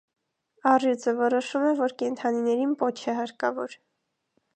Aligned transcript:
Առյուծը 0.69 1.11
որոշում 1.19 1.67
է, 1.71 1.73
որ 1.81 1.93
կենդանիներին 2.03 2.73
պոչ 2.81 2.95
է 3.13 3.15
հարկավոր։ 3.19 3.77